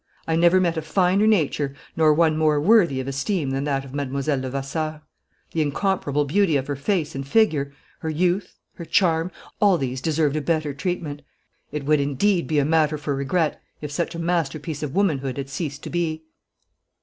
I 0.27 0.35
never 0.35 0.59
met 0.59 0.77
a 0.77 0.81
finer 0.81 1.27
nature 1.27 1.75
nor 1.95 2.11
one 2.11 2.35
more 2.35 2.59
worthy 2.59 2.99
of 2.99 3.07
esteem 3.07 3.51
than 3.51 3.65
that 3.65 3.85
of 3.85 3.93
Mlle. 3.93 4.09
Levasseur. 4.39 5.03
The 5.51 5.61
incomparable 5.61 6.25
beauty 6.25 6.57
of 6.57 6.65
her 6.65 6.75
face 6.75 7.13
and 7.13 7.27
figure, 7.27 7.71
her 7.99 8.09
youth, 8.09 8.57
her 8.77 8.85
charm, 8.85 9.29
all 9.59 9.77
these 9.77 10.01
deserved 10.01 10.35
a 10.35 10.41
better 10.41 10.73
treatment. 10.73 11.21
It 11.71 11.85
would 11.85 11.99
indeed 11.99 12.47
be 12.47 12.57
a 12.57 12.65
matter 12.65 12.97
for 12.97 13.13
regret 13.13 13.61
if 13.79 13.91
such 13.91 14.15
a 14.15 14.19
masterpiece 14.19 14.81
of 14.81 14.95
womankind 14.95 15.37
had 15.37 15.49
ceased 15.51 15.83
to 15.83 15.91
be." 15.91 16.23